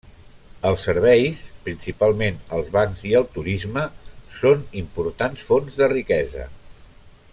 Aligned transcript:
Els 0.67 0.85
serveis, 0.87 1.41
principalment 1.67 2.39
els 2.59 2.71
bancs 2.77 3.03
i 3.11 3.13
el 3.19 3.27
turisme, 3.35 3.85
són 4.39 4.65
importants 4.83 5.45
fonts 5.51 5.79
de 5.83 5.91
riquesa. 5.93 6.49